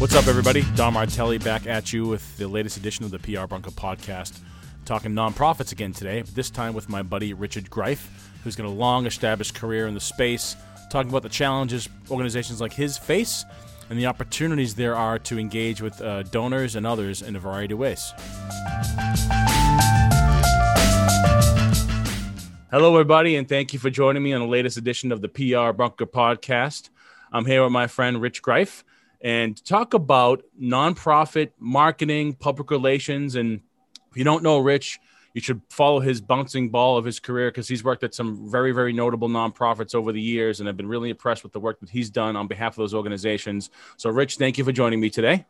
What's 0.00 0.14
up, 0.14 0.28
everybody? 0.28 0.64
Don 0.76 0.94
Martelli 0.94 1.36
back 1.36 1.66
at 1.66 1.92
you 1.92 2.06
with 2.06 2.38
the 2.38 2.48
latest 2.48 2.78
edition 2.78 3.04
of 3.04 3.10
the 3.10 3.18
PR 3.18 3.46
Bunker 3.46 3.70
podcast. 3.70 4.38
Talking 4.86 5.12
nonprofits 5.12 5.72
again 5.72 5.92
today, 5.92 6.22
but 6.22 6.34
this 6.34 6.48
time 6.48 6.72
with 6.72 6.88
my 6.88 7.02
buddy 7.02 7.34
Richard 7.34 7.68
Greif, 7.68 8.32
who's 8.42 8.56
got 8.56 8.64
a 8.64 8.70
long 8.70 9.04
established 9.04 9.54
career 9.54 9.86
in 9.88 9.92
the 9.92 10.00
space, 10.00 10.56
talking 10.90 11.10
about 11.10 11.22
the 11.22 11.28
challenges 11.28 11.86
organizations 12.10 12.62
like 12.62 12.72
his 12.72 12.96
face 12.96 13.44
and 13.90 13.98
the 13.98 14.06
opportunities 14.06 14.74
there 14.74 14.96
are 14.96 15.18
to 15.18 15.38
engage 15.38 15.82
with 15.82 16.00
uh, 16.00 16.22
donors 16.22 16.76
and 16.76 16.86
others 16.86 17.20
in 17.20 17.36
a 17.36 17.38
variety 17.38 17.74
of 17.74 17.80
ways. 17.80 18.14
Hello, 22.70 22.94
everybody, 22.94 23.36
and 23.36 23.46
thank 23.46 23.74
you 23.74 23.78
for 23.78 23.90
joining 23.90 24.22
me 24.22 24.32
on 24.32 24.40
the 24.40 24.48
latest 24.48 24.78
edition 24.78 25.12
of 25.12 25.20
the 25.20 25.28
PR 25.28 25.72
Bunker 25.74 26.06
podcast. 26.06 26.88
I'm 27.30 27.44
here 27.44 27.62
with 27.62 27.72
my 27.72 27.86
friend 27.86 28.22
Rich 28.22 28.40
Greif 28.40 28.82
and 29.20 29.62
talk 29.64 29.94
about 29.94 30.42
nonprofit 30.60 31.50
marketing, 31.58 32.34
public 32.34 32.70
relations. 32.70 33.36
And 33.36 33.60
if 34.10 34.16
you 34.16 34.24
don't 34.24 34.42
know 34.42 34.58
Rich, 34.58 34.98
you 35.34 35.40
should 35.40 35.60
follow 35.70 36.00
his 36.00 36.20
bouncing 36.20 36.70
ball 36.70 36.96
of 36.96 37.04
his 37.04 37.20
career 37.20 37.50
because 37.50 37.68
he's 37.68 37.84
worked 37.84 38.02
at 38.02 38.14
some 38.14 38.50
very, 38.50 38.72
very 38.72 38.92
notable 38.92 39.28
nonprofits 39.28 39.94
over 39.94 40.12
the 40.12 40.20
years. 40.20 40.60
And 40.60 40.68
I've 40.68 40.76
been 40.76 40.88
really 40.88 41.10
impressed 41.10 41.42
with 41.42 41.52
the 41.52 41.60
work 41.60 41.78
that 41.80 41.90
he's 41.90 42.10
done 42.10 42.36
on 42.36 42.48
behalf 42.48 42.72
of 42.72 42.76
those 42.76 42.94
organizations. 42.94 43.70
So, 43.96 44.10
Rich, 44.10 44.36
thank 44.36 44.58
you 44.58 44.64
for 44.64 44.72
joining 44.72 45.00
me 45.00 45.10
today. 45.10 45.46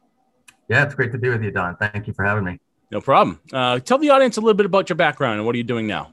Yeah, 0.69 0.85
it's 0.85 0.95
great 0.95 1.13
to 1.13 1.19
be 1.19 1.29
with 1.31 1.43
you, 1.43 1.51
Don. 1.51 1.77
Thank 1.77 2.07
you 2.07 2.13
for 2.13 2.25
having 2.25 2.45
me. 2.45 2.61
No 2.91 3.01
problem. 3.01 3.41
Uh, 3.53 3.79
tell 3.79 3.99
the 3.99 4.11
audience 4.11 4.37
a 4.37 4.41
little 4.41 4.55
bit 4.55 4.67
about 4.67 4.89
your 4.89 4.97
background 4.97 5.39
and 5.39 5.47
what 5.47 5.55
are 5.55 5.59
you 5.59 5.65
doing 5.65 5.87
now? 5.87 6.13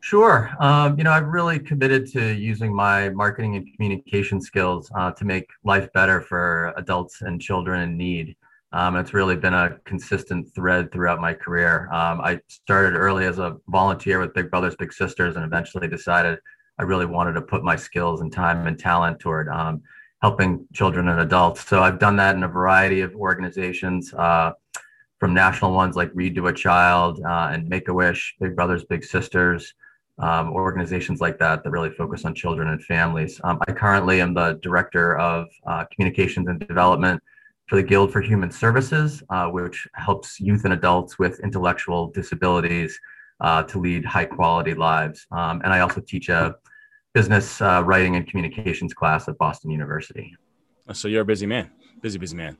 Sure. 0.00 0.50
Um, 0.60 0.96
you 0.96 1.04
know, 1.04 1.10
I've 1.10 1.26
really 1.26 1.58
committed 1.58 2.06
to 2.12 2.32
using 2.32 2.74
my 2.74 3.08
marketing 3.10 3.56
and 3.56 3.68
communication 3.74 4.40
skills 4.40 4.90
uh, 4.96 5.10
to 5.12 5.24
make 5.24 5.46
life 5.64 5.92
better 5.92 6.20
for 6.20 6.72
adults 6.76 7.22
and 7.22 7.40
children 7.40 7.82
in 7.82 7.96
need. 7.96 8.36
Um, 8.72 8.96
it's 8.96 9.14
really 9.14 9.34
been 9.34 9.54
a 9.54 9.78
consistent 9.84 10.54
thread 10.54 10.92
throughout 10.92 11.20
my 11.20 11.34
career. 11.34 11.88
Um, 11.92 12.20
I 12.20 12.40
started 12.48 12.96
early 12.96 13.24
as 13.24 13.38
a 13.38 13.56
volunteer 13.68 14.20
with 14.20 14.34
Big 14.34 14.50
Brothers 14.50 14.76
Big 14.76 14.92
Sisters, 14.92 15.36
and 15.36 15.44
eventually 15.44 15.88
decided 15.88 16.38
I 16.78 16.82
really 16.84 17.06
wanted 17.06 17.32
to 17.32 17.42
put 17.42 17.64
my 17.64 17.76
skills 17.76 18.20
and 18.20 18.32
time 18.32 18.66
and 18.66 18.78
talent 18.78 19.18
toward 19.18 19.48
um, 19.48 19.82
helping 20.22 20.66
children 20.72 21.08
and 21.08 21.20
adults. 21.20 21.66
So 21.66 21.82
I've 21.82 21.98
done 21.98 22.16
that 22.16 22.36
in 22.36 22.44
a 22.44 22.48
variety 22.48 23.00
of 23.00 23.14
organizations. 23.14 24.12
Uh, 24.14 24.52
from 25.18 25.34
national 25.34 25.72
ones 25.72 25.96
like 25.96 26.10
Read 26.14 26.36
to 26.36 26.46
a 26.46 26.52
Child 26.52 27.20
uh, 27.24 27.48
and 27.50 27.68
Make 27.68 27.88
a 27.88 27.94
Wish, 27.94 28.36
Big 28.40 28.54
Brothers 28.54 28.84
Big 28.84 29.04
Sisters, 29.04 29.74
um, 30.20 30.52
organizations 30.52 31.20
like 31.20 31.38
that 31.38 31.62
that 31.62 31.70
really 31.70 31.90
focus 31.90 32.24
on 32.24 32.34
children 32.34 32.68
and 32.68 32.82
families. 32.84 33.40
Um, 33.44 33.58
I 33.66 33.72
currently 33.72 34.20
am 34.20 34.34
the 34.34 34.58
director 34.62 35.16
of 35.18 35.46
uh, 35.66 35.84
communications 35.92 36.48
and 36.48 36.58
development 36.58 37.22
for 37.66 37.76
the 37.76 37.82
Guild 37.82 38.12
for 38.12 38.20
Human 38.20 38.50
Services, 38.50 39.22
uh, 39.30 39.46
which 39.48 39.86
helps 39.94 40.40
youth 40.40 40.64
and 40.64 40.72
adults 40.72 41.18
with 41.18 41.38
intellectual 41.40 42.10
disabilities 42.10 42.98
uh, 43.40 43.62
to 43.64 43.78
lead 43.78 44.04
high 44.04 44.24
quality 44.24 44.74
lives. 44.74 45.26
Um, 45.30 45.60
and 45.62 45.72
I 45.72 45.80
also 45.80 46.00
teach 46.00 46.28
a 46.28 46.56
business 47.14 47.60
uh, 47.60 47.82
writing 47.84 48.16
and 48.16 48.26
communications 48.26 48.94
class 48.94 49.28
at 49.28 49.38
Boston 49.38 49.70
University. 49.70 50.34
So 50.92 51.08
you're 51.08 51.22
a 51.22 51.26
busy 51.26 51.46
man, 51.46 51.70
busy, 52.00 52.18
busy 52.18 52.36
man. 52.36 52.56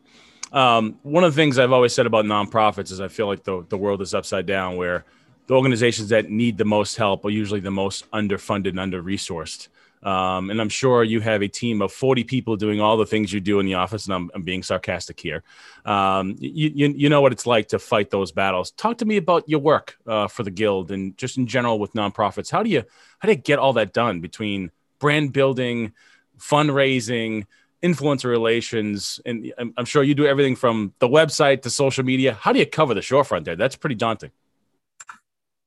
Um, 0.52 0.98
one 1.02 1.24
of 1.24 1.34
the 1.34 1.36
things 1.36 1.58
I've 1.58 1.72
always 1.72 1.94
said 1.94 2.06
about 2.06 2.24
nonprofits 2.24 2.90
is 2.90 3.00
I 3.00 3.08
feel 3.08 3.26
like 3.26 3.44
the, 3.44 3.64
the 3.68 3.76
world 3.76 4.00
is 4.00 4.14
upside 4.14 4.46
down 4.46 4.76
where 4.76 5.04
the 5.48 5.54
organizations 5.54 6.10
that 6.10 6.30
need 6.30 6.58
the 6.58 6.64
most 6.64 6.96
help 6.96 7.24
are 7.24 7.30
usually 7.30 7.60
the 7.60 7.70
most 7.70 8.08
underfunded 8.12 8.68
and 8.68 8.80
under 8.80 9.02
resourced. 9.02 9.68
Um, 10.02 10.50
and 10.50 10.60
I'm 10.60 10.68
sure 10.68 11.02
you 11.02 11.20
have 11.20 11.42
a 11.42 11.48
team 11.48 11.82
of 11.82 11.90
40 11.90 12.22
people 12.24 12.56
doing 12.56 12.80
all 12.80 12.96
the 12.96 13.06
things 13.06 13.32
you 13.32 13.40
do 13.40 13.58
in 13.58 13.66
the 13.66 13.74
office. 13.74 14.04
And 14.04 14.14
I'm, 14.14 14.30
I'm 14.34 14.42
being 14.42 14.62
sarcastic 14.62 15.18
here. 15.18 15.42
Um, 15.84 16.36
you, 16.38 16.70
you, 16.72 16.88
you, 16.96 17.08
know 17.08 17.20
what 17.20 17.32
it's 17.32 17.46
like 17.46 17.68
to 17.68 17.78
fight 17.78 18.10
those 18.10 18.30
battles. 18.30 18.70
Talk 18.72 18.98
to 18.98 19.04
me 19.04 19.16
about 19.16 19.48
your 19.48 19.58
work 19.58 19.96
uh, 20.06 20.28
for 20.28 20.44
the 20.44 20.52
Guild 20.52 20.92
and 20.92 21.16
just 21.16 21.36
in 21.36 21.46
general 21.46 21.80
with 21.80 21.94
nonprofits. 21.94 22.50
How 22.50 22.62
do 22.62 22.70
you 22.70 22.84
how 23.18 23.26
do 23.26 23.32
you 23.32 23.38
get 23.38 23.58
all 23.58 23.72
that 23.72 23.92
done 23.92 24.20
between 24.20 24.70
brand 25.00 25.32
building, 25.32 25.92
fundraising, 26.38 27.46
influencer 27.82 28.26
relations, 28.26 29.20
and 29.24 29.52
I'm, 29.58 29.74
I'm 29.76 29.84
sure 29.84 30.02
you 30.02 30.14
do 30.14 30.26
everything 30.26 30.56
from 30.56 30.92
the 30.98 31.08
website 31.08 31.62
to 31.62 31.70
social 31.70 32.04
media. 32.04 32.34
How 32.34 32.52
do 32.52 32.58
you 32.58 32.66
cover 32.66 32.94
the 32.94 33.00
shorefront 33.00 33.44
there? 33.44 33.56
That's 33.56 33.76
pretty 33.76 33.96
daunting. 33.96 34.30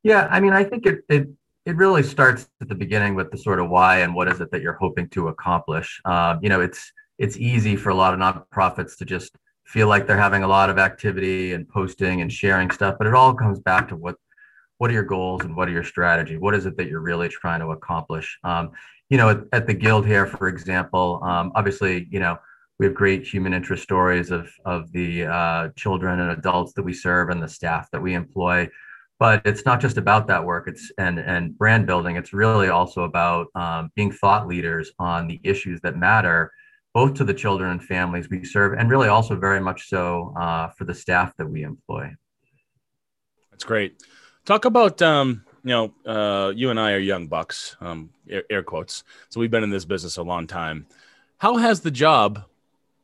Yeah, 0.03 0.28
I 0.31 0.39
mean, 0.39 0.53
I 0.53 0.63
think 0.63 0.85
it, 0.85 1.03
it 1.09 1.28
it 1.66 1.75
really 1.75 2.01
starts 2.01 2.50
at 2.59 2.69
the 2.69 2.75
beginning 2.75 3.13
with 3.13 3.29
the 3.31 3.38
sort 3.38 3.59
of 3.59 3.69
why 3.69 4.00
and 4.00 4.16
what 4.16 4.28
is 4.28 4.41
it 4.41 4.50
that 4.51 4.62
you're 4.62 4.73
hoping 4.73 5.07
to 5.09 5.28
accomplish. 5.28 6.01
Um, 6.06 6.39
you 6.41 6.50
know, 6.50 6.62
it's 6.62 6.91
it's 7.19 7.38
easy 7.38 7.75
for 7.75 7.89
a 7.89 7.95
lot 7.95 8.13
of 8.13 8.19
nonprofits 8.19 8.97
to 8.97 9.06
just 9.06 9.38
feel 9.66 9.88
like 9.88 10.07
they're 10.07 10.17
having 10.17 10.44
a 10.44 10.47
lot 10.47 10.69
of 10.69 10.79
activity 10.79 11.53
and 11.53 11.69
posting 11.69 12.22
and 12.22 12.34
sharing 12.34 12.72
stuff, 12.72 12.95
but 12.97 13.06
it 13.06 13.13
all 13.13 13.34
comes 13.34 13.59
back 13.59 13.88
to 13.89 13.95
what 13.95 14.16
what 14.79 14.89
are 14.89 14.94
your 14.94 15.03
goals 15.03 15.44
and 15.44 15.56
what 15.56 15.67
are 15.67 15.72
your 15.72 15.84
strategy? 15.84 16.38
What 16.38 16.56
is 16.56 16.66
it 16.66 16.75
that 16.78 16.88
you're 16.88 17.01
really 17.01 17.29
trying 17.29 17.59
to 17.59 17.68
accomplish? 17.68 18.39
Um, 18.44 18.72
you 19.12 19.18
know, 19.18 19.29
at, 19.29 19.41
at, 19.53 19.68
the 19.68 19.75
guild 19.75 20.07
here, 20.07 20.25
for 20.25 20.47
example, 20.47 21.19
um, 21.23 21.51
obviously, 21.53 22.07
you 22.09 22.19
know, 22.19 22.39
we 22.79 22.88
have 22.88 22.95
great 22.95 23.28
human 23.28 23.53
interest 23.53 23.83
stories 23.83 24.31
of 24.31 24.51
of 24.66 24.91
the 24.91 25.25
uh, 25.25 25.69
children 25.75 26.19
and 26.19 26.31
adults 26.31 26.73
that 26.73 26.81
we 26.81 26.94
serve 26.94 27.29
and 27.29 27.44
the 27.44 27.47
staff 27.47 27.91
that 27.91 28.01
we 28.01 28.16
employ 28.16 28.68
but 29.21 29.39
it's 29.45 29.65
not 29.67 29.79
just 29.79 29.97
about 29.97 30.25
that 30.25 30.43
work 30.43 30.67
it's 30.67 30.91
and 30.97 31.19
and 31.19 31.55
brand 31.55 31.85
building 31.85 32.15
it's 32.15 32.33
really 32.33 32.69
also 32.69 33.03
about 33.03 33.45
um, 33.53 33.91
being 33.95 34.11
thought 34.11 34.47
leaders 34.47 34.91
on 34.97 35.27
the 35.27 35.39
issues 35.43 35.79
that 35.81 35.95
matter 35.95 36.51
both 36.95 37.13
to 37.13 37.23
the 37.23 37.33
children 37.33 37.69
and 37.69 37.83
families 37.83 38.27
we 38.31 38.43
serve 38.43 38.73
and 38.73 38.89
really 38.89 39.07
also 39.07 39.35
very 39.35 39.61
much 39.61 39.87
so 39.87 40.33
uh, 40.41 40.69
for 40.69 40.85
the 40.85 40.93
staff 40.93 41.33
that 41.37 41.45
we 41.45 41.61
employ. 41.63 42.11
That's 43.51 43.63
great. 43.63 44.03
Talk 44.43 44.65
about 44.65 45.01
um, 45.03 45.45
you 45.63 45.69
know 45.69 45.93
uh, 46.03 46.51
you 46.55 46.71
and 46.71 46.79
i 46.79 46.93
are 46.93 46.99
young 46.99 47.27
bucks 47.27 47.77
um, 47.79 48.09
air, 48.27 48.43
air 48.49 48.63
quotes 48.63 49.03
so 49.29 49.39
we've 49.39 49.51
been 49.51 49.63
in 49.63 49.69
this 49.69 49.85
business 49.85 50.17
a 50.17 50.23
long 50.23 50.47
time. 50.47 50.88
How 51.38 51.57
has 51.57 51.81
the 51.81 51.91
job 51.91 52.43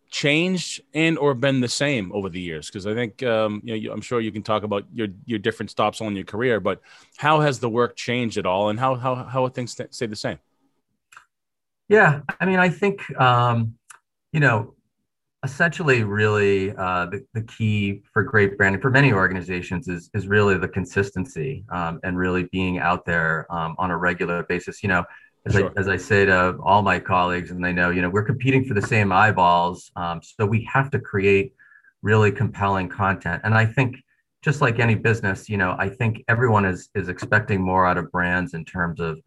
changed 0.10 0.82
and 0.94 1.18
or 1.18 1.34
been 1.34 1.62
the 1.62 1.68
same 1.68 2.12
over 2.14 2.30
the 2.30 2.40
years? 2.40 2.68
Because 2.68 2.88
I 2.88 2.94
think 2.94 3.24
um, 3.24 3.62
you 3.64 3.74
know, 3.74 3.76
you, 3.76 3.92
I'm 3.92 4.02
sure 4.02 4.20
you 4.22 4.32
can 4.32 4.44
talk 4.44 4.64
about 4.64 4.86
your 4.94 5.08
your 5.26 5.40
different 5.40 5.70
stops 5.70 6.02
on 6.02 6.16
your 6.16 6.26
career, 6.26 6.60
but 6.60 6.82
how 7.18 7.40
has 7.42 7.60
the 7.60 7.70
work 7.70 7.96
changed 7.96 8.38
at 8.38 8.46
all, 8.46 8.70
and 8.70 8.80
how 8.80 8.96
how 8.96 9.16
how 9.16 9.48
things 9.50 9.80
stay 9.92 10.06
the 10.06 10.16
same? 10.16 10.40
Yeah, 11.90 12.22
I 12.40 12.46
mean, 12.46 12.60
I 12.60 12.70
think 12.70 13.02
um, 13.20 13.76
you 14.34 14.40
know, 14.40 14.76
essentially, 15.44 16.04
really, 16.04 16.76
uh, 16.76 17.08
the 17.08 17.26
the 17.34 17.44
key 17.44 18.04
for 18.14 18.24
great 18.24 18.58
branding 18.58 18.82
for 18.82 18.90
many 18.90 19.14
organizations 19.14 19.88
is 19.88 20.10
is 20.14 20.28
really 20.28 20.58
the 20.58 20.68
consistency 20.68 21.64
um, 21.72 22.00
and 22.04 22.18
really 22.18 22.44
being 22.52 22.80
out 22.80 23.06
there 23.06 23.46
um, 23.52 23.76
on 23.78 23.92
a 23.92 23.98
regular 23.98 24.44
basis. 24.44 24.84
You 24.84 24.90
know 24.90 25.04
as, 25.48 25.54
sure. 25.54 25.72
I, 25.76 25.80
as 25.80 25.88
I 25.88 25.98
say 25.98 26.26
to 26.26 26.58
all 26.64 26.82
my 26.82 27.00
colleagues, 27.00 27.52
and 27.52 27.64
they 27.64 27.74
know, 27.74 27.90
you 27.90 28.02
know, 28.02 28.10
we're 28.10 28.24
competing 28.24 28.64
for 28.66 28.74
the 28.74 28.88
same 28.96 29.12
eyeballs. 29.12 29.92
Um, 29.96 30.22
so 30.24 30.46
we 30.46 30.64
have 30.76 30.90
to 30.92 31.00
create 31.00 31.54
really 32.02 32.32
compelling 32.32 32.90
content. 32.90 33.42
And 33.44 33.54
I 33.54 33.66
think 33.66 33.98
just 34.44 34.62
like 34.62 34.80
any 34.80 34.96
business, 34.96 35.50
you 35.50 35.58
know, 35.58 35.76
I 35.78 35.90
think 35.90 36.24
everyone 36.28 36.66
is 36.66 36.90
is 36.96 37.10
expecting 37.10 37.62
more 37.62 37.86
out 37.88 37.98
of 37.98 38.12
brands 38.12 38.54
in 38.54 38.64
terms 38.66 39.00
of 39.00 39.20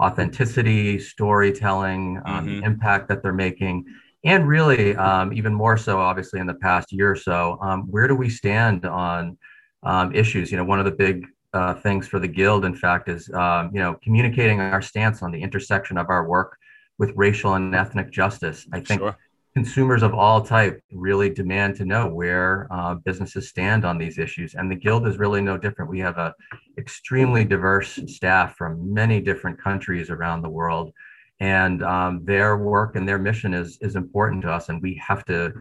authenticity, 0.00 0.98
storytelling, 0.98 2.20
um, 2.24 2.46
mm-hmm. 2.46 2.60
the 2.60 2.66
impact 2.66 3.08
that 3.08 3.22
they're 3.22 3.32
making, 3.32 3.84
and 4.24 4.46
really 4.46 4.94
um, 4.96 5.32
even 5.32 5.54
more 5.54 5.76
so, 5.76 5.98
obviously, 5.98 6.38
in 6.40 6.46
the 6.46 6.54
past 6.54 6.92
year 6.92 7.10
or 7.10 7.16
so, 7.16 7.58
um, 7.62 7.90
where 7.90 8.06
do 8.06 8.14
we 8.14 8.28
stand 8.28 8.84
on 8.84 9.38
um, 9.82 10.14
issues? 10.14 10.50
You 10.50 10.58
know, 10.58 10.64
one 10.64 10.78
of 10.78 10.84
the 10.84 10.92
big 11.06 11.26
uh, 11.52 11.74
things 11.74 12.06
for 12.06 12.18
the 12.18 12.28
guild, 12.28 12.64
in 12.64 12.74
fact, 12.74 13.08
is 13.08 13.30
um, 13.30 13.70
you 13.72 13.80
know 13.80 13.96
communicating 14.02 14.60
our 14.60 14.82
stance 14.82 15.22
on 15.22 15.32
the 15.32 15.40
intersection 15.40 15.96
of 15.96 16.10
our 16.10 16.26
work 16.26 16.56
with 16.98 17.12
racial 17.16 17.54
and 17.54 17.74
ethnic 17.74 18.10
justice. 18.10 18.66
I 18.72 18.80
think 18.80 19.00
sure. 19.00 19.16
consumers 19.54 20.02
of 20.02 20.14
all 20.14 20.42
type 20.42 20.82
really 20.92 21.30
demand 21.30 21.76
to 21.76 21.84
know 21.84 22.08
where 22.08 22.66
uh, 22.70 22.96
businesses 22.96 23.48
stand 23.48 23.84
on 23.84 23.98
these 23.98 24.18
issues, 24.18 24.54
and 24.54 24.70
the 24.70 24.76
guild 24.76 25.06
is 25.06 25.18
really 25.18 25.40
no 25.40 25.56
different. 25.56 25.90
We 25.90 26.00
have 26.00 26.18
a 26.18 26.34
extremely 26.76 27.44
diverse 27.44 27.98
staff 28.06 28.56
from 28.56 28.92
many 28.92 29.20
different 29.20 29.58
countries 29.60 30.10
around 30.10 30.42
the 30.42 30.50
world, 30.50 30.92
and 31.40 31.82
um, 31.82 32.24
their 32.24 32.58
work 32.58 32.96
and 32.96 33.08
their 33.08 33.18
mission 33.18 33.54
is 33.54 33.78
is 33.80 33.96
important 33.96 34.42
to 34.42 34.50
us, 34.50 34.68
and 34.68 34.82
we 34.82 35.00
have 35.06 35.24
to 35.26 35.52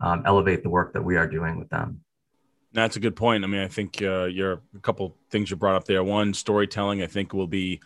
um, 0.00 0.22
elevate 0.26 0.62
the 0.62 0.70
work 0.70 0.92
that 0.92 1.02
we 1.02 1.16
are 1.16 1.28
doing 1.28 1.58
with 1.58 1.68
them. 1.68 2.00
That's 2.78 2.96
a 2.96 3.00
good 3.00 3.16
point. 3.16 3.44
I 3.44 3.46
mean, 3.46 3.60
I 3.60 3.68
think 3.68 4.02
uh, 4.02 4.24
you're 4.24 4.60
a 4.74 4.80
couple 4.82 5.16
things 5.30 5.50
you 5.50 5.56
brought 5.56 5.76
up 5.76 5.84
there. 5.84 6.02
One, 6.02 6.34
storytelling, 6.34 7.02
I 7.02 7.06
think, 7.06 7.32
will 7.32 7.46
be 7.46 7.80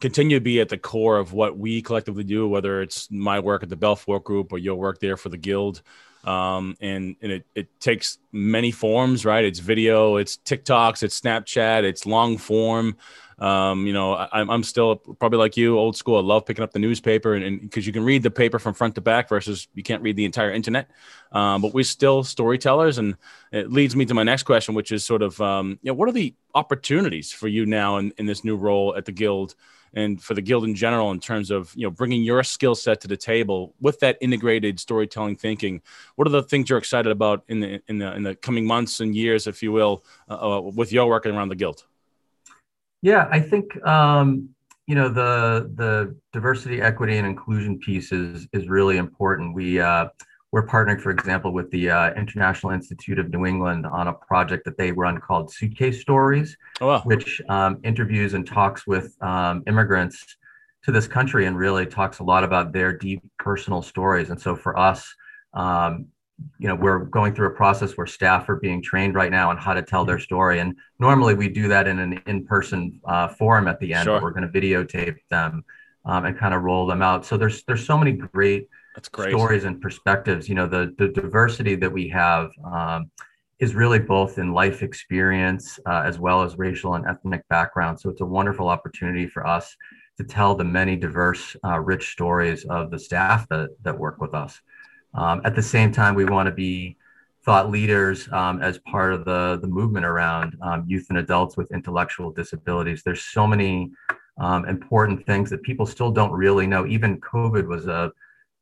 continue 0.00 0.36
to 0.36 0.40
be 0.40 0.60
at 0.60 0.68
the 0.68 0.76
core 0.76 1.16
of 1.18 1.32
what 1.32 1.56
we 1.56 1.80
collectively 1.80 2.24
do, 2.24 2.48
whether 2.48 2.82
it's 2.82 3.08
my 3.10 3.38
work 3.38 3.62
at 3.62 3.68
the 3.68 3.76
Belfort 3.76 4.24
Group 4.24 4.52
or 4.52 4.58
your 4.58 4.74
work 4.74 4.98
there 4.98 5.16
for 5.16 5.28
the 5.28 5.36
Guild. 5.36 5.82
Um, 6.24 6.76
and 6.80 7.16
and 7.22 7.32
it, 7.32 7.46
it 7.54 7.80
takes 7.80 8.18
many 8.32 8.70
forms, 8.70 9.24
right? 9.24 9.44
It's 9.44 9.58
video, 9.58 10.16
it's 10.16 10.36
TikToks, 10.36 11.02
it's 11.02 11.20
Snapchat, 11.20 11.84
it's 11.84 12.06
long 12.06 12.36
form. 12.36 12.96
Um, 13.42 13.88
you 13.88 13.92
know, 13.92 14.14
I, 14.14 14.28
I'm 14.32 14.62
still 14.62 14.94
probably 14.96 15.38
like 15.38 15.56
you, 15.56 15.76
old 15.76 15.96
school. 15.96 16.16
I 16.16 16.20
love 16.20 16.46
picking 16.46 16.62
up 16.62 16.72
the 16.72 16.78
newspaper, 16.78 17.34
and 17.34 17.60
because 17.60 17.88
you 17.88 17.92
can 17.92 18.04
read 18.04 18.22
the 18.22 18.30
paper 18.30 18.60
from 18.60 18.72
front 18.72 18.94
to 18.94 19.00
back 19.00 19.28
versus 19.28 19.66
you 19.74 19.82
can't 19.82 20.00
read 20.00 20.14
the 20.14 20.24
entire 20.24 20.52
internet. 20.52 20.88
Um, 21.32 21.60
but 21.60 21.74
we're 21.74 21.82
still 21.82 22.22
storytellers, 22.22 22.98
and 22.98 23.16
it 23.50 23.72
leads 23.72 23.96
me 23.96 24.04
to 24.04 24.14
my 24.14 24.22
next 24.22 24.44
question, 24.44 24.76
which 24.76 24.92
is 24.92 25.04
sort 25.04 25.22
of, 25.22 25.40
um, 25.40 25.80
you 25.82 25.90
know, 25.90 25.94
what 25.94 26.08
are 26.08 26.12
the 26.12 26.36
opportunities 26.54 27.32
for 27.32 27.48
you 27.48 27.66
now 27.66 27.96
in, 27.96 28.12
in 28.16 28.26
this 28.26 28.44
new 28.44 28.56
role 28.56 28.94
at 28.96 29.06
the 29.06 29.12
Guild? 29.12 29.56
and 29.94 30.22
for 30.22 30.32
the 30.32 30.40
guild 30.40 30.64
in 30.64 30.74
general 30.74 31.10
in 31.10 31.20
terms 31.20 31.50
of 31.50 31.70
you 31.76 31.86
know 31.86 31.90
bringing 31.90 32.22
your 32.22 32.42
skill 32.42 32.74
set 32.74 32.98
to 32.98 33.06
the 33.06 33.16
table 33.16 33.74
with 33.78 34.00
that 34.00 34.16
integrated 34.22 34.80
storytelling 34.80 35.36
thinking 35.36 35.82
what 36.16 36.26
are 36.26 36.30
the 36.30 36.42
things 36.42 36.70
you're 36.70 36.78
excited 36.78 37.12
about 37.12 37.44
in 37.48 37.60
the 37.60 37.82
in 37.88 37.98
the 37.98 38.10
in 38.14 38.22
the 38.22 38.34
coming 38.36 38.66
months 38.66 39.00
and 39.00 39.14
years 39.14 39.46
if 39.46 39.62
you 39.62 39.70
will 39.70 40.02
uh, 40.30 40.56
uh 40.56 40.60
with 40.62 40.92
your 40.92 41.06
work 41.06 41.26
around 41.26 41.50
the 41.50 41.54
guild 41.54 41.84
yeah 43.02 43.28
i 43.30 43.40
think 43.40 43.84
um 43.86 44.48
you 44.86 44.94
know 44.94 45.08
the 45.08 45.70
the 45.74 46.16
diversity 46.32 46.80
equity 46.80 47.18
and 47.18 47.26
inclusion 47.26 47.78
piece 47.78 48.12
is 48.12 48.48
is 48.52 48.68
really 48.68 48.96
important 48.96 49.54
we 49.54 49.80
uh 49.80 50.06
we're 50.52 50.66
partnering, 50.66 51.00
for 51.00 51.10
example, 51.10 51.50
with 51.50 51.70
the 51.70 51.88
uh, 51.90 52.12
International 52.12 52.72
Institute 52.72 53.18
of 53.18 53.30
New 53.30 53.46
England 53.46 53.86
on 53.86 54.08
a 54.08 54.12
project 54.12 54.66
that 54.66 54.76
they 54.76 54.92
run 54.92 55.18
called 55.18 55.50
Suitcase 55.50 56.02
Stories, 56.02 56.58
oh, 56.82 56.88
wow. 56.88 57.00
which 57.04 57.40
um, 57.48 57.80
interviews 57.84 58.34
and 58.34 58.46
talks 58.46 58.86
with 58.86 59.16
um, 59.22 59.62
immigrants 59.66 60.36
to 60.84 60.92
this 60.92 61.08
country 61.08 61.46
and 61.46 61.56
really 61.56 61.86
talks 61.86 62.18
a 62.18 62.22
lot 62.22 62.44
about 62.44 62.72
their 62.72 62.92
deep 62.92 63.22
personal 63.38 63.80
stories. 63.80 64.28
And 64.28 64.38
so 64.38 64.54
for 64.54 64.78
us, 64.78 65.14
um, 65.54 66.08
you 66.58 66.68
know, 66.68 66.74
we're 66.74 67.00
going 67.00 67.34
through 67.34 67.48
a 67.48 67.54
process 67.54 67.96
where 67.96 68.06
staff 68.06 68.48
are 68.48 68.56
being 68.56 68.82
trained 68.82 69.14
right 69.14 69.30
now 69.30 69.50
on 69.50 69.56
how 69.56 69.74
to 69.74 69.82
tell 69.82 70.04
their 70.04 70.18
story. 70.18 70.60
And 70.60 70.76
normally 70.98 71.34
we 71.34 71.48
do 71.48 71.68
that 71.68 71.86
in 71.86 71.98
an 71.98 72.20
in-person 72.26 73.00
uh, 73.04 73.28
forum 73.28 73.68
at 73.68 73.78
the 73.80 73.94
end, 73.94 74.04
sure. 74.04 74.20
we're 74.20 74.30
going 74.30 74.50
to 74.50 74.60
videotape 74.60 75.16
them 75.30 75.64
um, 76.04 76.24
and 76.24 76.38
kind 76.38 76.54
of 76.54 76.62
roll 76.62 76.86
them 76.86 77.02
out. 77.02 77.24
So 77.24 77.36
there's 77.36 77.64
there's 77.64 77.84
so 77.84 77.98
many 77.98 78.12
great 78.12 78.68
that's 78.94 79.08
great. 79.08 79.30
Stories 79.30 79.64
and 79.64 79.80
perspectives. 79.80 80.48
You 80.48 80.54
know, 80.54 80.66
the 80.66 80.94
the 80.98 81.08
diversity 81.08 81.76
that 81.76 81.90
we 81.90 82.08
have 82.08 82.50
um, 82.64 83.10
is 83.58 83.74
really 83.74 83.98
both 83.98 84.38
in 84.38 84.52
life 84.52 84.82
experience 84.82 85.78
uh, 85.86 86.02
as 86.04 86.18
well 86.18 86.42
as 86.42 86.58
racial 86.58 86.94
and 86.94 87.06
ethnic 87.06 87.46
background. 87.48 88.00
So 88.00 88.10
it's 88.10 88.20
a 88.20 88.26
wonderful 88.26 88.68
opportunity 88.68 89.26
for 89.26 89.46
us 89.46 89.74
to 90.18 90.24
tell 90.24 90.54
the 90.54 90.64
many 90.64 90.96
diverse, 90.96 91.56
uh, 91.64 91.78
rich 91.80 92.12
stories 92.12 92.64
of 92.64 92.90
the 92.90 92.98
staff 92.98 93.48
that 93.48 93.70
that 93.82 93.98
work 93.98 94.20
with 94.20 94.34
us. 94.34 94.60
Um, 95.14 95.40
at 95.44 95.54
the 95.54 95.62
same 95.62 95.92
time, 95.92 96.14
we 96.14 96.24
want 96.24 96.46
to 96.46 96.52
be 96.52 96.96
thought 97.44 97.70
leaders 97.70 98.28
um, 98.32 98.62
as 98.62 98.78
part 98.78 99.12
of 99.12 99.24
the 99.24 99.58
the 99.60 99.66
movement 99.66 100.06
around 100.06 100.56
um, 100.62 100.84
youth 100.86 101.06
and 101.08 101.18
adults 101.18 101.56
with 101.56 101.70
intellectual 101.72 102.30
disabilities. 102.30 103.02
There's 103.04 103.24
so 103.24 103.46
many 103.46 103.90
um, 104.38 104.64
important 104.66 105.26
things 105.26 105.50
that 105.50 105.62
people 105.62 105.86
still 105.86 106.10
don't 106.10 106.32
really 106.32 106.66
know. 106.66 106.86
Even 106.86 107.20
COVID 107.20 107.66
was 107.66 107.86
a 107.86 108.12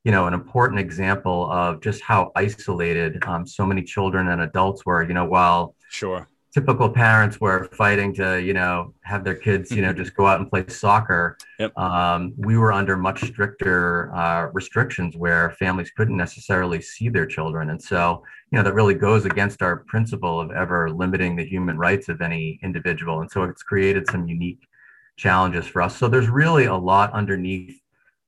you 0.04 0.12
know, 0.12 0.26
an 0.26 0.32
important 0.32 0.80
example 0.80 1.52
of 1.52 1.82
just 1.82 2.02
how 2.02 2.32
isolated 2.34 3.22
um, 3.26 3.46
so 3.46 3.66
many 3.66 3.82
children 3.82 4.28
and 4.28 4.40
adults 4.40 4.86
were. 4.86 5.02
You 5.02 5.14
know, 5.14 5.26
while 5.26 5.74
sure 5.90 6.26
typical 6.52 6.90
parents 6.90 7.40
were 7.40 7.68
fighting 7.72 8.12
to, 8.14 8.42
you 8.42 8.52
know, 8.52 8.92
have 9.02 9.22
their 9.22 9.34
kids, 9.34 9.70
you 9.70 9.82
know, 9.82 9.92
just 9.92 10.14
go 10.14 10.26
out 10.26 10.40
and 10.40 10.50
play 10.50 10.64
soccer. 10.68 11.38
Yep. 11.58 11.76
Um, 11.78 12.34
we 12.36 12.58
were 12.58 12.72
under 12.72 12.96
much 12.96 13.22
stricter 13.24 14.12
uh, 14.14 14.48
restrictions 14.52 15.16
where 15.16 15.52
families 15.52 15.90
couldn't 15.96 16.16
necessarily 16.16 16.80
see 16.80 17.08
their 17.08 17.26
children, 17.26 17.70
and 17.70 17.80
so 17.80 18.22
you 18.50 18.56
know 18.56 18.64
that 18.64 18.74
really 18.74 18.94
goes 18.94 19.24
against 19.24 19.62
our 19.62 19.76
principle 19.76 20.40
of 20.40 20.50
ever 20.50 20.90
limiting 20.90 21.36
the 21.36 21.44
human 21.44 21.78
rights 21.78 22.08
of 22.08 22.20
any 22.20 22.58
individual, 22.62 23.20
and 23.20 23.30
so 23.30 23.44
it's 23.44 23.62
created 23.62 24.10
some 24.10 24.26
unique 24.26 24.66
challenges 25.16 25.66
for 25.66 25.82
us. 25.82 25.96
So 25.96 26.08
there's 26.08 26.28
really 26.28 26.64
a 26.64 26.76
lot 26.76 27.12
underneath 27.12 27.78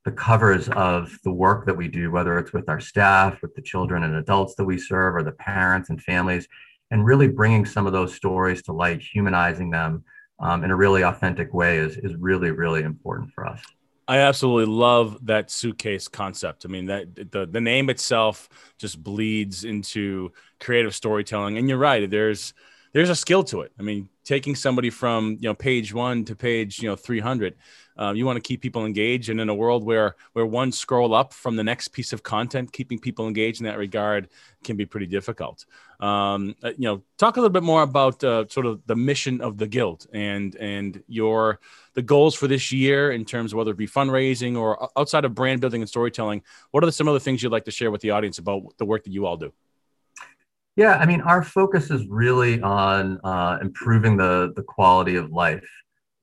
the 0.05 0.13
covers 0.13 0.69
of 0.71 1.17
the 1.23 1.33
work 1.33 1.65
that 1.67 1.77
we 1.77 1.89
do, 1.89 2.11
whether 2.11 2.37
it's 2.39 2.53
with 2.53 2.69
our 2.69 2.81
staff, 2.81 3.41
with 3.41 3.55
the 3.55 3.63
children 3.63 4.03
and 4.03 4.17
adults 4.17 4.55
that 4.57 4.65
we 4.65 4.77
serve, 4.77 5.15
or 5.15 5.23
the 5.23 5.33
parents 5.33 5.91
and 5.91 6.03
families, 6.03 6.47
and 6.93 7.05
really 7.05 7.27
bringing 7.27 7.65
some 7.65 7.87
of 7.87 7.93
those 7.93 8.15
stories 8.15 8.63
to 8.63 8.73
light, 8.73 9.01
humanizing 9.01 9.71
them 9.71 10.05
um, 10.39 10.63
in 10.63 10.71
a 10.71 10.77
really 10.77 11.03
authentic 11.03 11.53
way 11.55 11.79
is, 11.79 11.97
is 11.97 12.15
really, 12.17 12.51
really 12.51 12.83
important 12.83 13.33
for 13.33 13.47
us. 13.47 13.61
I 14.07 14.19
absolutely 14.19 14.73
love 14.73 15.25
that 15.27 15.51
suitcase 15.51 16.07
concept. 16.07 16.67
I 16.67 16.69
mean, 16.69 16.87
that 16.87 17.33
the, 17.33 17.47
the 17.47 17.61
name 17.63 17.89
itself 17.89 18.49
just 18.79 19.03
bleeds 19.03 19.65
into 19.65 20.33
creative 20.61 20.95
storytelling. 20.95 21.57
And 21.57 21.69
you're 21.69 21.79
right, 21.79 22.09
there's 22.09 22.53
there's 22.93 23.09
a 23.09 23.17
skill 23.17 23.43
to 23.45 23.63
it. 23.63 23.73
I 23.79 23.83
mean, 23.83 24.11
taking 24.25 24.55
somebody 24.55 24.91
from 24.91 25.37
you 25.41 25.49
know 25.49 25.55
page 25.55 25.93
one 25.93 26.25
to 26.25 26.37
page 26.37 26.81
you 26.81 26.89
know 26.89 26.97
300 26.97 27.55
um, 27.97 28.17
you 28.17 28.25
want 28.25 28.37
to 28.37 28.41
keep 28.41 28.63
people 28.63 28.87
engaged 28.87 29.29
and 29.29 29.41
in 29.41 29.49
a 29.49 29.55
world 29.55 29.85
where 29.85 30.17
where 30.33 30.47
one 30.47 30.73
scroll 30.73 31.15
up 31.15 31.33
from 31.33 31.57
the 31.57 31.65
next 31.65 31.89
piece 31.89 32.13
of 32.13 32.23
content 32.23 32.73
keeping 32.73 32.99
people 32.99 33.27
engaged 33.27 33.61
in 33.61 33.67
that 33.67 33.79
regard 33.79 34.29
can 34.65 34.77
be 34.77 34.87
pretty 34.87 35.07
difficult. 35.07 35.67
Um, 36.01 36.55
uh, 36.63 36.71
you 36.71 36.89
know 36.89 37.03
talk 37.17 37.37
a 37.37 37.41
little 37.41 37.53
bit 37.53 37.63
more 37.63 37.83
about 37.83 38.23
uh, 38.25 38.47
sort 38.49 38.67
of 38.67 38.81
the 38.87 38.97
mission 38.97 39.41
of 39.41 39.59
the 39.59 39.67
guild 39.67 40.07
and 40.13 40.55
and 40.57 41.03
your 41.07 41.61
the 41.95 42.03
goals 42.03 42.35
for 42.35 42.49
this 42.49 42.73
year 42.73 43.13
in 43.13 43.25
terms 43.25 43.53
of 43.53 43.59
whether 43.59 43.71
it 43.71 43.77
be 43.77 43.87
fundraising 43.87 44.57
or 44.57 44.89
outside 44.99 45.25
of 45.25 45.35
brand 45.35 45.61
building 45.61 45.81
and 45.81 45.89
storytelling 45.89 46.43
what 46.73 46.83
are 46.83 46.91
some 46.91 47.07
of 47.07 47.15
the 47.15 47.21
things 47.21 47.41
you'd 47.43 47.53
like 47.53 47.67
to 47.67 47.71
share 47.71 47.91
with 47.91 48.01
the 48.01 48.11
audience 48.11 48.39
about 48.39 48.63
the 48.79 48.85
work 48.85 49.05
that 49.05 49.13
you 49.13 49.27
all 49.27 49.37
do 49.37 49.53
yeah, 50.77 50.97
I 50.97 51.07
mean, 51.07 51.21
our 51.21 51.43
focus 51.43 51.91
is 51.91 52.07
really 52.07 52.61
on 52.63 53.21
uh, 53.25 53.59
improving 53.61 54.17
the 54.17 54.53
the 54.57 54.63
quality 54.63 55.17
of 55.17 55.31
life 55.31 55.69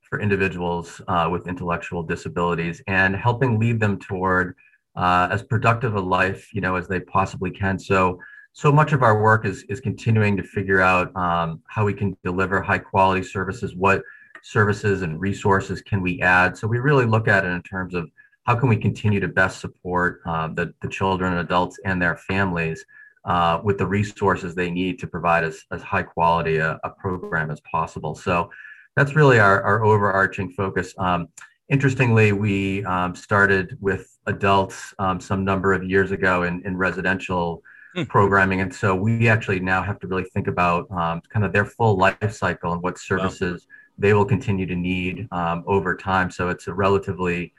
for 0.08 0.20
individuals 0.20 1.00
uh, 1.06 1.28
with 1.30 1.46
intellectual 1.46 2.02
disabilities 2.02 2.82
and 2.88 3.14
helping 3.14 3.60
lead 3.60 3.78
them 3.78 3.98
toward 3.98 4.56
uh, 4.96 5.28
as 5.30 5.42
productive 5.42 5.94
a 5.94 6.00
life, 6.00 6.52
you 6.52 6.60
know, 6.60 6.74
as 6.74 6.88
they 6.88 6.98
possibly 6.98 7.50
can. 7.50 7.78
So, 7.78 8.18
so 8.52 8.72
much 8.72 8.92
of 8.92 9.04
our 9.04 9.22
work 9.22 9.46
is 9.46 9.62
is 9.68 9.80
continuing 9.80 10.36
to 10.36 10.42
figure 10.42 10.80
out 10.80 11.14
um, 11.16 11.62
how 11.68 11.84
we 11.84 11.94
can 11.94 12.16
deliver 12.24 12.60
high 12.60 12.78
quality 12.78 13.22
services. 13.22 13.76
What 13.76 14.02
services 14.42 15.02
and 15.02 15.20
resources 15.20 15.80
can 15.80 16.02
we 16.02 16.20
add? 16.22 16.58
So 16.58 16.66
we 16.66 16.80
really 16.80 17.06
look 17.06 17.28
at 17.28 17.44
it 17.44 17.48
in 17.50 17.62
terms 17.62 17.94
of 17.94 18.10
how 18.46 18.56
can 18.56 18.68
we 18.68 18.76
continue 18.76 19.20
to 19.20 19.28
best 19.28 19.60
support 19.60 20.22
uh, 20.26 20.48
the 20.48 20.74
the 20.82 20.88
children 20.88 21.34
and 21.34 21.40
adults 21.40 21.78
and 21.84 22.02
their 22.02 22.16
families 22.16 22.84
uh, 23.24 23.60
with 23.62 23.78
the 23.78 23.86
resources 23.86 24.54
they 24.54 24.70
need 24.70 24.98
to 24.98 25.06
provide 25.06 25.44
as, 25.44 25.62
as 25.70 25.82
high 25.82 26.02
quality 26.02 26.56
a, 26.56 26.78
a 26.84 26.90
program 26.90 27.50
as 27.50 27.60
possible. 27.60 28.14
So 28.14 28.50
that's 28.96 29.14
really 29.14 29.38
our, 29.38 29.62
our 29.62 29.84
overarching 29.84 30.50
focus. 30.50 30.94
Um, 30.98 31.28
interestingly, 31.68 32.32
we 32.32 32.84
um, 32.84 33.14
started 33.14 33.76
with 33.80 34.16
adults 34.26 34.94
um, 34.98 35.20
some 35.20 35.44
number 35.44 35.72
of 35.72 35.84
years 35.84 36.10
ago 36.10 36.42
in, 36.42 36.62
in 36.64 36.76
residential 36.76 37.62
hmm. 37.94 38.04
programming. 38.04 38.60
And 38.60 38.74
so 38.74 38.94
we 38.94 39.28
actually 39.28 39.60
now 39.60 39.82
have 39.82 39.98
to 40.00 40.06
really 40.06 40.24
think 40.24 40.48
about 40.48 40.90
um, 40.90 41.22
kind 41.28 41.44
of 41.44 41.52
their 41.52 41.64
full 41.64 41.96
life 41.96 42.32
cycle 42.32 42.72
and 42.72 42.82
what 42.82 42.98
services 42.98 43.66
wow. 43.68 43.74
they 43.98 44.14
will 44.14 44.24
continue 44.24 44.66
to 44.66 44.76
need 44.76 45.28
um, 45.30 45.62
over 45.66 45.96
time. 45.96 46.30
So 46.30 46.48
it's 46.48 46.66
a 46.66 46.74
relatively 46.74 47.52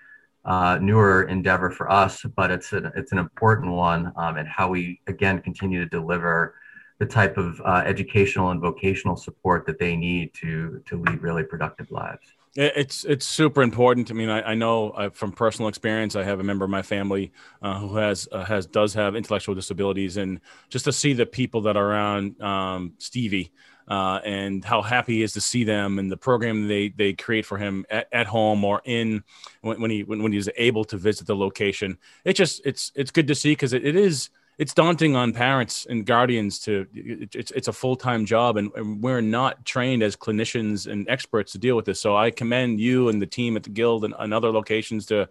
uh, 0.45 0.79
newer 0.81 1.23
endeavor 1.23 1.69
for 1.69 1.91
us, 1.91 2.23
but 2.35 2.51
it's 2.51 2.73
an, 2.73 2.91
it's 2.95 3.11
an 3.11 3.17
important 3.17 3.71
one 3.71 4.11
um, 4.15 4.37
and 4.37 4.47
how 4.47 4.67
we 4.69 4.99
again 5.07 5.39
continue 5.41 5.79
to 5.79 5.89
deliver 5.89 6.55
the 6.99 7.05
type 7.05 7.37
of 7.37 7.59
uh, 7.61 7.83
educational 7.85 8.51
and 8.51 8.61
vocational 8.61 9.15
support 9.15 9.65
that 9.65 9.79
they 9.79 9.95
need 9.95 10.33
to 10.33 10.81
to 10.85 11.01
lead 11.01 11.21
really 11.21 11.43
productive 11.43 11.89
lives. 11.91 12.33
It's 12.55 13.05
it's 13.05 13.25
super 13.25 13.61
important. 13.61 14.11
I 14.11 14.13
mean, 14.13 14.29
I, 14.29 14.41
I 14.41 14.55
know 14.55 14.89
uh, 14.91 15.09
from 15.09 15.31
personal 15.31 15.69
experience, 15.69 16.17
I 16.17 16.23
have 16.23 16.39
a 16.41 16.43
member 16.43 16.65
of 16.65 16.71
my 16.71 16.81
family 16.81 17.31
uh, 17.61 17.79
who 17.79 17.95
has 17.95 18.27
uh, 18.31 18.43
has 18.43 18.65
does 18.65 18.93
have 18.93 19.15
intellectual 19.15 19.55
disabilities, 19.55 20.17
and 20.17 20.41
just 20.69 20.85
to 20.85 20.91
see 20.91 21.13
the 21.13 21.25
people 21.25 21.61
that 21.61 21.77
are 21.77 21.91
around 21.91 22.41
um, 22.41 22.93
Stevie 22.97 23.51
uh, 23.91 24.21
and 24.23 24.63
how 24.63 24.81
happy 24.81 25.15
he 25.15 25.21
is 25.21 25.33
to 25.33 25.41
see 25.41 25.65
them 25.65 25.99
and 25.99 26.09
the 26.09 26.15
program 26.15 26.69
they 26.69 26.87
they 26.87 27.11
create 27.11 27.45
for 27.45 27.57
him 27.57 27.85
at, 27.89 28.07
at 28.13 28.25
home 28.25 28.63
or 28.63 28.81
in 28.85 29.21
when, 29.59 29.81
when 29.81 29.91
he 29.91 30.03
when, 30.03 30.23
when 30.23 30.31
he's 30.31 30.47
able 30.55 30.85
to 30.85 30.95
visit 30.95 31.27
the 31.27 31.35
location. 31.35 31.97
It 32.23 32.33
just 32.33 32.61
it's 32.63 32.93
it's 32.95 33.11
good 33.11 33.27
to 33.27 33.35
see 33.35 33.51
because 33.51 33.73
it, 33.73 33.85
it 33.85 33.97
is 33.97 34.29
it's 34.57 34.73
daunting 34.73 35.17
on 35.17 35.33
parents 35.33 35.87
and 35.89 36.05
guardians 36.05 36.59
to 36.59 36.87
it, 36.93 37.35
it's 37.35 37.51
it's 37.51 37.67
a 37.67 37.73
full-time 37.73 38.25
job 38.25 38.55
and, 38.55 38.71
and, 38.77 39.03
we're 39.03 39.19
not 39.19 39.65
trained 39.65 40.03
as 40.03 40.15
clinicians 40.15 40.89
and 40.89 41.09
experts 41.09 41.51
to 41.51 41.57
deal 41.57 41.75
with 41.75 41.85
this 41.85 41.99
so 41.99 42.15
i 42.15 42.29
commend 42.29 42.79
you 42.79 43.09
and 43.09 43.21
the 43.21 43.25
team 43.25 43.55
at 43.55 43.63
the 43.63 43.69
guild 43.69 44.05
and, 44.05 44.13
and 44.19 44.33
other 44.33 44.51
locations 44.51 45.05
to 45.05 45.27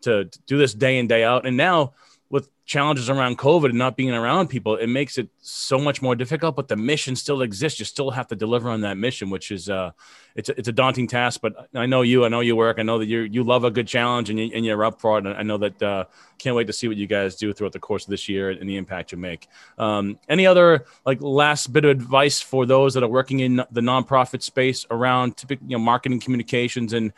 to 0.00 0.24
do 0.46 0.56
this 0.56 0.74
day 0.74 0.98
in 0.98 1.06
day 1.06 1.22
out 1.22 1.44
and 1.44 1.56
now 1.56 1.92
with 2.32 2.48
challenges 2.64 3.10
around 3.10 3.36
COVID 3.36 3.66
and 3.66 3.78
not 3.78 3.94
being 3.94 4.10
around 4.10 4.48
people, 4.48 4.76
it 4.76 4.86
makes 4.86 5.18
it 5.18 5.28
so 5.42 5.78
much 5.78 6.00
more 6.00 6.16
difficult. 6.16 6.56
But 6.56 6.66
the 6.66 6.76
mission 6.76 7.14
still 7.14 7.42
exists. 7.42 7.78
You 7.78 7.84
still 7.84 8.10
have 8.10 8.26
to 8.28 8.34
deliver 8.34 8.70
on 8.70 8.80
that 8.80 8.96
mission, 8.96 9.28
which 9.28 9.50
is 9.50 9.68
uh, 9.68 9.90
it's 10.34 10.48
a, 10.48 10.58
it's 10.58 10.66
a 10.66 10.72
daunting 10.72 11.06
task. 11.06 11.42
But 11.42 11.68
I 11.74 11.84
know 11.84 12.00
you. 12.00 12.24
I 12.24 12.28
know 12.28 12.40
you 12.40 12.56
work. 12.56 12.78
I 12.78 12.84
know 12.84 12.98
that 12.98 13.04
you 13.04 13.20
you 13.20 13.44
love 13.44 13.64
a 13.64 13.70
good 13.70 13.86
challenge 13.86 14.30
and, 14.30 14.38
you, 14.38 14.50
and 14.54 14.64
you're 14.64 14.82
up 14.82 14.98
for 14.98 15.18
it. 15.18 15.26
And 15.26 15.36
I 15.36 15.42
know 15.42 15.58
that 15.58 15.82
uh, 15.82 16.06
can't 16.38 16.56
wait 16.56 16.68
to 16.68 16.72
see 16.72 16.88
what 16.88 16.96
you 16.96 17.06
guys 17.06 17.36
do 17.36 17.52
throughout 17.52 17.74
the 17.74 17.78
course 17.78 18.04
of 18.04 18.10
this 18.10 18.30
year 18.30 18.48
and 18.48 18.66
the 18.66 18.78
impact 18.78 19.12
you 19.12 19.18
make. 19.18 19.46
Um, 19.76 20.18
any 20.26 20.46
other 20.46 20.86
like 21.04 21.20
last 21.20 21.70
bit 21.70 21.84
of 21.84 21.90
advice 21.90 22.40
for 22.40 22.64
those 22.64 22.94
that 22.94 23.02
are 23.02 23.08
working 23.08 23.40
in 23.40 23.56
the 23.70 23.82
nonprofit 23.82 24.42
space 24.42 24.86
around 24.90 25.36
typical 25.36 25.66
you 25.68 25.76
know 25.76 25.84
marketing 25.84 26.18
communications 26.18 26.94
and 26.94 27.12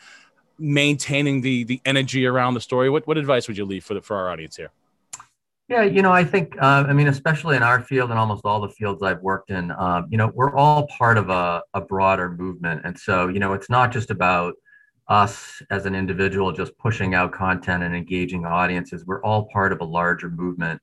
maintaining 0.59 1.39
the 1.39 1.63
the 1.63 1.81
energy 1.85 2.25
around 2.25 2.53
the 2.53 2.61
story? 2.61 2.89
What 2.89 3.07
what 3.07 3.17
advice 3.17 3.47
would 3.47 3.57
you 3.57 3.63
leave 3.63 3.85
for 3.85 3.93
the 3.93 4.01
for 4.01 4.17
our 4.17 4.29
audience 4.29 4.57
here? 4.57 4.71
Yeah, 5.67 5.81
you 5.81 6.03
know, 6.03 6.11
I 6.11 6.23
think, 6.23 6.55
uh, 6.61 6.85
I 6.87 6.93
mean, 6.93 7.07
especially 7.07 7.55
in 7.55 7.63
our 7.63 7.81
field 7.81 8.11
and 8.11 8.19
almost 8.19 8.45
all 8.45 8.61
the 8.61 8.69
fields 8.69 9.01
I've 9.01 9.21
worked 9.21 9.49
in, 9.49 9.71
um, 9.71 10.05
you 10.11 10.17
know, 10.17 10.31
we're 10.35 10.55
all 10.55 10.85
part 10.87 11.17
of 11.17 11.29
a, 11.29 11.63
a 11.73 11.81
broader 11.81 12.29
movement. 12.29 12.81
And 12.83 12.97
so, 12.97 13.29
you 13.29 13.39
know, 13.39 13.53
it's 13.53 13.69
not 13.69 13.91
just 13.91 14.11
about 14.11 14.53
us 15.07 15.63
as 15.71 15.87
an 15.87 15.95
individual 15.95 16.51
just 16.51 16.77
pushing 16.77 17.15
out 17.15 17.31
content 17.31 17.81
and 17.81 17.95
engaging 17.95 18.45
audiences. 18.45 19.05
We're 19.05 19.23
all 19.23 19.47
part 19.51 19.71
of 19.71 19.81
a 19.81 19.85
larger 19.85 20.29
movement. 20.29 20.79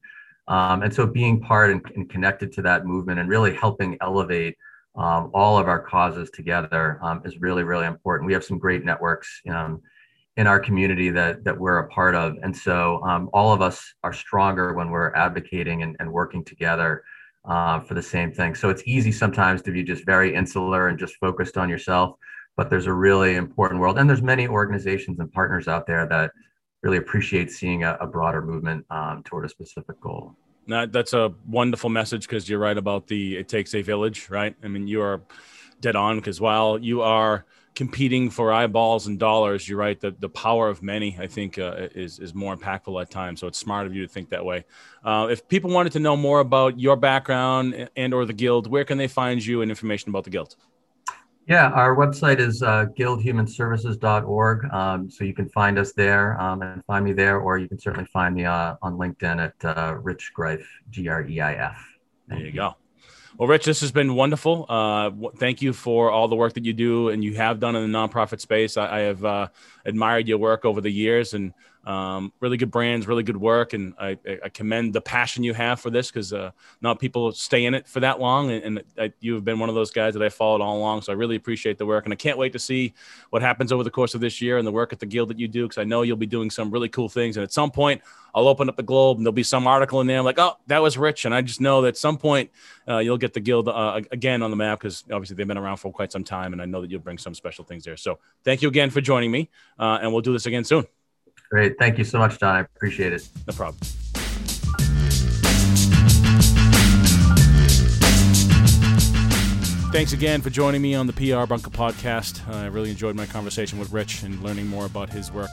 Um, 0.49 0.83
and 0.83 0.93
so 0.93 1.07
being 1.07 1.41
part 1.41 1.71
and, 1.71 1.81
and, 1.95 2.11
connected 2.11 2.53
to 2.55 2.63
that 2.63 2.85
movement 2.85 3.21
and 3.21 3.29
really 3.29 3.55
helping 3.55 3.97
elevate 4.01 4.57
um, 4.97 5.31
all 5.33 5.59
of 5.59 5.69
our 5.69 5.81
causes 5.81 6.31
together 6.31 6.99
um, 7.03 7.23
is 7.25 7.41
really, 7.41 7.63
really 7.63 7.87
important. 7.87 8.27
We 8.27 8.33
have 8.33 8.45
some 8.45 8.59
great 8.59 8.85
networks. 8.85 9.41
Um, 9.49 9.81
in 10.37 10.47
our 10.47 10.59
community 10.59 11.11
that 11.11 11.45
that 11.45 11.59
we're 11.59 11.79
a 11.79 11.89
part 11.89 12.15
of. 12.15 12.37
And 12.43 12.57
so 12.57 13.03
um, 13.05 13.29
all 13.33 13.53
of 13.53 13.61
us 13.61 13.95
are 14.03 14.13
stronger 14.13 14.75
when 14.75 14.91
we're 14.91 15.15
advocating 15.15 15.83
and, 15.83 15.97
and 16.01 16.11
working 16.11 16.45
together 16.45 17.05
uh, 17.45 17.81
for 17.81 17.95
the 17.95 18.03
same 18.03 18.33
thing. 18.33 18.55
So 18.55 18.71
it's 18.71 18.83
easy 18.87 19.13
sometimes 19.13 19.63
to 19.63 19.73
be 19.73 19.83
just 19.83 20.07
very 20.07 20.35
insular 20.35 20.89
and 20.89 20.99
just 20.99 21.17
focused 21.17 21.57
on 21.57 21.69
yourself 21.69 22.17
but 22.57 22.71
there's 22.71 22.87
a 22.87 22.93
really 22.93 23.37
important 23.37 23.81
world. 23.81 23.99
And 23.99 24.09
there's 24.09 24.23
many 24.23 24.47
organizations 24.47 25.19
and 25.21 25.33
partners 25.33 25.69
out 25.69 25.87
there 25.87 26.07
that 26.07 26.33
really 26.83 26.99
appreciate 26.99 27.51
seeing 27.51 27.85
a, 27.85 27.97
a 28.01 28.07
broader 28.07 28.43
movement 28.43 28.85
um, 28.91 29.23
toward 29.25 29.45
a 29.45 29.49
specific 29.49 30.01
goal. 30.01 30.35
That's 30.67 31.13
a 31.13 31.33
wonderful 31.49 31.91
message 31.91 32.27
because 32.27 32.49
you're 32.49 32.59
right 32.59 32.77
about 32.77 33.09
the 33.09 33.37
it 33.37 33.49
takes 33.49 33.75
a 33.75 33.83
village 33.83 34.31
right? 34.31 34.55
I 34.63 34.69
mean 34.69 34.87
you 34.87 35.03
are 35.03 35.21
dead 35.81 35.97
on 35.97 36.19
because 36.19 36.41
while 36.41 36.79
you 36.79 37.03
are 37.03 37.45
competing 37.75 38.29
for 38.31 38.53
eyeballs 38.53 39.07
and 39.07 39.19
dollars, 39.19 39.69
you're 39.69 39.79
right. 39.79 39.99
The, 39.99 40.15
the 40.19 40.29
power 40.29 40.69
of 40.69 40.83
many, 40.83 41.17
I 41.19 41.27
think, 41.27 41.59
uh, 41.59 41.89
is, 41.95 42.19
is 42.19 42.35
more 42.35 42.57
impactful 42.57 43.01
at 43.01 43.11
times. 43.11 43.41
So 43.41 43.47
it's 43.47 43.59
smart 43.59 43.87
of 43.87 43.95
you 43.95 44.03
to 44.07 44.13
think 44.13 44.29
that 44.31 44.45
way. 44.45 44.65
Uh, 45.05 45.29
if 45.31 45.49
people 45.49 45.71
wanted 45.71 45.93
to 45.93 46.01
know 46.01 46.17
more 46.17 46.41
about 46.41 46.79
your 46.79 46.97
background 46.97 47.89
and 47.97 48.13
or 48.13 48.25
the 48.25 48.33
guild, 48.33 48.67
where 48.67 48.85
can 48.85 48.99
they 48.99 49.09
find 49.09 49.45
you 49.45 49.63
and 49.63 49.71
information 49.71 50.11
about 50.11 50.25
the 50.25 50.31
guild? 50.31 50.57
Yeah, 51.49 51.71
our 51.71 51.97
website 51.97 52.39
is 52.39 52.63
uh, 52.63 52.87
guildhumanservices.org. 52.97 54.73
Um, 54.73 55.11
so 55.11 55.25
you 55.25 55.35
can 55.35 55.49
find 55.49 55.77
us 55.79 55.93
there 55.93 56.41
um, 56.41 56.63
and 56.63 56.85
find 56.85 57.05
me 57.05 57.13
there, 57.13 57.41
or 57.41 57.59
you 57.59 57.69
can 57.69 57.81
certainly 57.81 58.09
find 58.13 58.35
me 58.35 58.45
uh, 58.45 58.77
on 58.81 58.97
LinkedIn 58.97 59.53
at 59.53 59.77
uh, 59.77 59.97
Rich 59.97 60.33
Greif, 60.35 60.65
G 60.91 61.09
R 61.09 61.27
E 61.27 61.41
I 61.41 61.55
F. 61.55 61.99
There 62.29 62.39
you 62.39 62.53
go. 62.53 62.77
Well, 63.39 63.49
Rich, 63.49 63.65
this 63.65 63.81
has 63.81 63.91
been 63.91 64.15
wonderful. 64.15 64.67
Uh, 64.69 65.11
thank 65.37 65.63
you 65.63 65.73
for 65.73 66.11
all 66.11 66.29
the 66.29 66.37
work 66.37 66.53
that 66.55 66.65
you 66.65 66.73
do 66.73 67.09
and 67.09 67.25
you 67.25 67.35
have 67.37 67.61
done 67.61 67.75
in 67.75 67.91
the 67.91 67.99
nonprofit 67.99 68.41
space. 68.41 68.77
I, 68.77 68.99
I 68.99 69.01
have 69.01 69.25
uh, 69.25 69.49
admired 69.87 70.29
your 70.29 70.39
work 70.39 70.65
over 70.65 70.81
the 70.81 70.91
years 70.91 71.33
and 71.33 71.55
um, 71.85 72.33
really 72.41 72.57
good 72.57 72.71
brands, 72.71 73.09
really 73.09 73.25
good 73.25 73.37
work, 73.37 73.73
and 73.73 73.95
I, 73.99 74.17
I 74.45 74.49
commend 74.49 74.93
the 74.93 75.01
passion 75.01 75.43
you 75.43 75.53
have 75.55 75.81
for 75.81 75.91
this 75.91 76.11
because 76.11 76.33
uh, 76.33 76.53
not 76.81 77.01
people 77.01 77.33
stay 77.33 77.65
in 77.65 77.75
it 77.75 77.89
for 77.89 78.01
that 78.01 78.21
long, 78.21 78.51
and, 78.53 78.65
and 78.65 78.85
I, 78.97 79.13
you 79.21 79.35
have 79.35 79.45
been 79.45 79.59
one 79.59 79.69
of 79.69 79.75
those 79.75 79.91
guys 79.91 80.15
that 80.15 80.23
I 80.23 80.29
followed 80.29 80.61
all 80.61 80.79
along. 80.79 81.03
So 81.03 81.13
I 81.13 81.17
really 81.17 81.35
appreciate 81.35 81.79
the 81.79 81.87
work, 81.87 82.05
and 82.05 82.13
I 82.13 82.17
can't 82.17 82.39
wait 82.39 82.53
to 82.53 82.59
see 82.59 82.95
what 83.31 83.43
happens 83.43 83.73
over 83.73 83.83
the 83.83 83.91
course 83.91 84.15
of 84.15 84.21
this 84.21 84.41
year 84.41 84.59
and 84.59 84.67
the 84.67 84.73
work 84.73 84.93
at 84.93 85.01
the 85.01 85.07
guild 85.07 85.31
that 85.31 85.39
you 85.41 85.49
do 85.49 85.65
because 85.65 85.79
I 85.79 85.85
know 85.85 86.03
you'll 86.03 86.17
be 86.17 86.27
doing 86.27 86.51
some 86.51 86.71
really 86.71 86.89
cool 86.89 87.09
things. 87.09 87.37
And 87.37 87.43
at 87.43 87.53
some 87.53 87.71
point, 87.71 88.01
I'll 88.35 88.49
open 88.49 88.69
up 88.69 88.77
the 88.77 88.83
Globe 88.83 89.19
and 89.19 89.27
there'll 89.27 89.33
be 89.33 89.43
some 89.43 89.67
article 89.67 90.01
in 90.01 90.07
there 90.07 90.19
I'm 90.19 90.25
like, 90.25 90.39
oh, 90.39 90.57
that 90.69 90.81
was 90.81 90.97
Rich, 90.97 91.25
and 91.25 91.35
I 91.35 91.43
just 91.43 91.61
know 91.61 91.83
that 91.83 91.89
at 91.89 91.97
some 91.97 92.17
point 92.17 92.51
uh, 92.89 92.99
you'll 92.99 93.19
get 93.19 93.35
the 93.35 93.41
guild 93.41 93.69
uh, 93.69 94.01
again 94.13 94.43
on 94.43 94.51
the 94.51 94.57
map 94.57 94.79
because 94.79 95.03
obviously 95.11 95.35
they've 95.35 95.49
been 95.49 95.59
around 95.59 95.79
for 95.79 95.93
quite 95.93 96.13
some 96.13 96.23
time, 96.23 96.53
and 96.53 96.63
I 96.63 96.67
know 96.67 96.81
that 96.81 96.91
you'll 96.91 97.01
bring 97.01 97.19
some 97.19 97.35
special 97.35 97.65
things 97.65 97.85
there. 97.85 97.97
So 97.97 98.21
thank 98.45 98.63
you 98.63 98.69
again 98.69 98.91
for 98.91 99.01
joining 99.01 99.33
me, 99.33 99.51
uh, 99.81 99.99
and 100.01 100.13
we'll 100.13 100.23
do 100.23 100.33
this 100.33 100.47
again 100.47 100.65
soon. 100.65 100.87
Great. 101.53 101.79
Thank 101.79 101.99
you 101.99 102.05
so 102.05 102.19
much, 102.19 102.39
Don. 102.39 102.57
I 102.57 102.61
appreciate 102.61 103.13
it. 103.13 103.29
No 103.47 103.53
problem. 103.53 103.77
Thanks 109.93 110.15
again 110.15 110.41
for 110.41 110.49
joining 110.49 110.81
me 110.81 110.95
on 110.95 111.07
the 111.07 111.13
PR 111.13 111.45
Bunker 111.45 111.69
podcast. 111.69 112.49
I 112.49 112.69
really 112.69 112.91
enjoyed 112.91 113.15
my 113.15 113.27
conversation 113.27 113.79
with 113.79 113.93
Rich 113.93 114.23
and 114.23 114.43
learning 114.43 114.67
more 114.67 114.87
about 114.87 115.11
his 115.11 115.31
work 115.31 115.51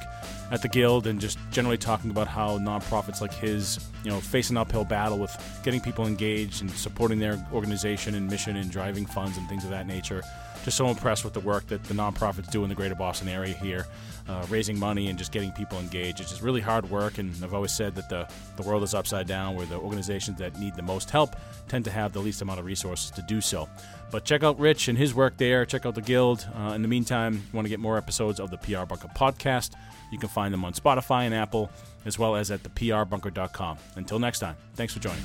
at 0.52 0.62
the 0.62 0.70
Guild 0.70 1.06
and 1.06 1.20
just 1.20 1.38
generally 1.52 1.78
talking 1.78 2.12
about 2.12 2.30
how 2.30 2.58
nonprofits 2.60 3.20
like 3.20 3.34
his, 3.34 3.86
you 4.06 4.10
know, 4.10 4.22
face 4.22 4.50
an 4.50 4.56
uphill 4.56 4.86
battle 4.86 5.18
with 5.18 5.36
getting 5.66 5.82
people 5.82 6.08
engaged 6.08 6.62
and 6.62 6.72
supporting 6.72 7.20
their 7.20 7.46
organization 7.52 8.16
and 8.16 8.30
mission 8.30 8.56
and 8.56 8.72
driving 8.72 9.06
funds 9.06 9.38
and 9.38 9.50
things 9.50 9.66
of 9.66 9.70
that 9.72 9.86
nature 9.86 10.24
just 10.70 10.78
so 10.78 10.88
impressed 10.88 11.24
with 11.24 11.34
the 11.34 11.40
work 11.40 11.66
that 11.66 11.84
the 11.86 11.96
nonprofits 11.96 12.48
do 12.52 12.62
in 12.62 12.70
the 12.70 12.76
greater 12.76 12.94
Boston 12.94 13.28
area 13.28 13.56
here, 13.56 13.88
uh, 14.28 14.46
raising 14.50 14.78
money 14.78 15.08
and 15.08 15.18
just 15.18 15.32
getting 15.32 15.52
people 15.54 15.80
engaged. 15.80 16.20
It's 16.20 16.30
just 16.30 16.44
really 16.44 16.62
hard 16.62 16.88
work, 16.92 17.18
and 17.18 17.34
I've 17.44 17.56
always 17.56 17.72
said 17.72 17.96
that 17.96 18.08
the, 18.08 18.28
the 18.56 18.62
world 18.62 18.84
is 18.84 18.94
upside 18.94 19.26
down 19.26 19.56
where 19.56 19.66
the 19.66 19.78
organizations 19.78 20.38
that 20.38 20.60
need 20.60 20.76
the 20.76 20.84
most 20.84 21.10
help 21.10 21.36
tend 21.68 21.86
to 21.86 21.92
have 21.92 22.14
the 22.14 22.20
least 22.20 22.44
amount 22.44 22.60
of 22.60 22.68
resources 22.68 23.10
to 23.12 23.24
do 23.24 23.42
so. 23.42 23.68
But 24.12 24.26
check 24.26 24.44
out 24.44 24.60
Rich 24.60 24.90
and 24.90 24.98
his 24.98 25.16
work 25.16 25.38
there. 25.38 25.66
Check 25.66 25.88
out 25.88 25.96
the 25.96 26.04
Guild. 26.04 26.48
Uh, 26.56 26.74
in 26.76 26.84
the 26.84 26.88
meantime, 26.88 27.34
you 27.34 27.42
want 27.52 27.66
to 27.66 27.70
get 27.70 27.80
more 27.80 27.98
episodes 27.98 28.40
of 28.40 28.52
the 28.52 28.58
PR 28.58 28.86
Bunker 28.86 29.10
podcast, 29.16 29.72
you 30.12 30.20
can 30.20 30.30
find 30.30 30.54
them 30.54 30.64
on 30.64 30.74
Spotify 30.74 31.24
and 31.24 31.34
Apple, 31.34 31.72
as 32.06 32.20
well 32.20 32.36
as 32.36 32.52
at 32.52 32.62
theprbunker.com. 32.62 33.80
Until 33.96 34.20
next 34.20 34.38
time, 34.38 34.56
thanks 34.76 34.94
for 34.94 35.00
joining. 35.00 35.24